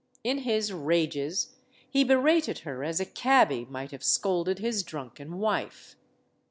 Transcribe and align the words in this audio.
In 0.23 0.39
his 0.39 0.73
rages 0.73 1.51
he 1.87 2.03
berated 2.03 2.57
her 2.65 2.83
as 2.83 2.99
a 2.99 3.05
cabby 3.05 3.65
might 3.65 3.91
have 3.91 4.03
scolded 4.03 4.57
his 4.57 4.81
drunken 4.81 5.37
wife. 5.37 5.95